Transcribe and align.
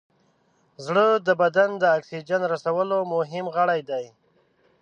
زړه 0.85 1.05
د 1.27 1.29
بدن 1.41 1.69
د 1.77 1.83
اکسیجن 1.97 2.41
رسولو 2.53 2.97
مهم 3.13 3.45
غړی 3.55 3.81
دی. 3.89 4.05